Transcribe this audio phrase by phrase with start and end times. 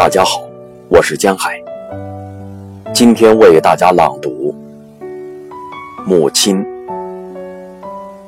[0.00, 0.40] 大家好，
[0.88, 1.62] 我是江海。
[2.90, 4.54] 今天为大家朗读
[6.06, 6.64] 《母亲》，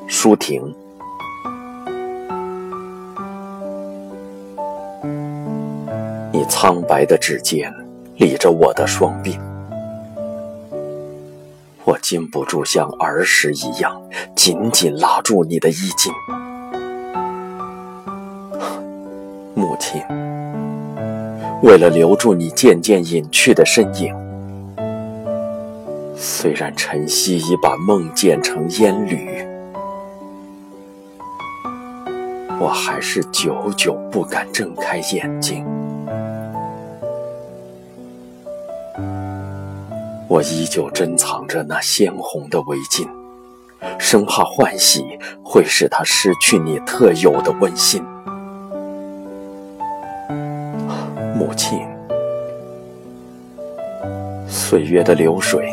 [0.07, 0.63] 舒婷。
[6.31, 7.73] 你苍白的指尖
[8.19, 9.39] 理着我的双鬓，
[11.87, 13.99] 我禁不住像儿时一样
[14.37, 16.13] 紧紧拉住你的衣襟。
[19.55, 20.03] 母亲，
[21.63, 24.13] 为了留住你渐渐隐去的身影，
[26.17, 29.47] 虽然晨曦已把梦渐成烟缕，
[32.59, 35.65] 我还是久久不敢睁开眼睛。
[40.27, 43.07] 我依旧珍藏着那鲜红的围巾，
[44.01, 45.05] 生怕换洗
[45.45, 48.05] 会使它失去你特有的温馨。
[51.43, 51.85] 母亲，
[54.47, 55.69] 岁月的流水，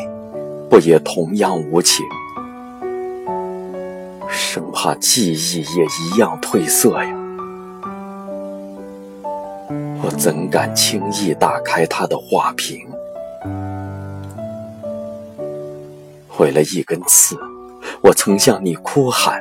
[0.68, 2.04] 不也同样无情？
[4.28, 7.16] 生怕记忆也一样褪色呀！
[10.02, 12.80] 我怎敢轻易打开它的画屏？
[16.40, 17.38] 为了一根刺，
[18.02, 19.40] 我曾向你哭喊。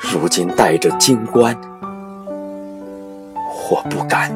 [0.00, 1.58] 如今带着金冠，
[3.70, 4.32] 我不敢，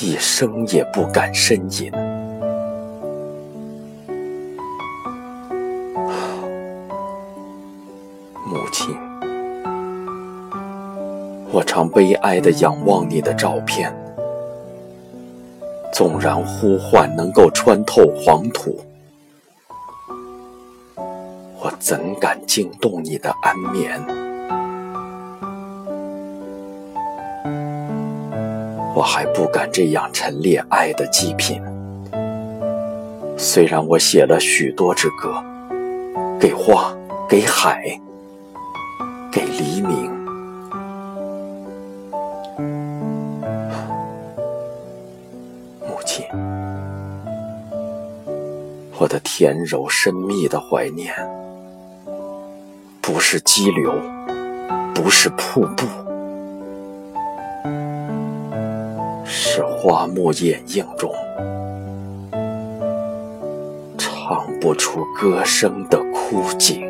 [0.00, 1.90] 一声也不敢呻吟。
[8.46, 8.96] 母亲，
[11.50, 13.92] 我常悲哀地仰望你的照片。
[15.92, 18.78] 纵然呼唤能够穿透黄土，
[21.60, 24.27] 我怎敢惊动你的安眠？
[28.94, 31.62] 我还不敢这样陈列爱的祭品。
[33.36, 35.42] 虽然我写了许多支歌，
[36.40, 36.92] 给花，
[37.28, 38.00] 给海，
[39.30, 40.10] 给黎明。
[45.86, 46.24] 母亲
[48.98, 51.14] 我的甜柔深密的怀念，
[53.00, 53.94] 不是激流，
[54.92, 55.86] 不是瀑布，
[59.58, 61.12] 是花木掩映中
[63.98, 66.88] 唱不出歌声的枯井。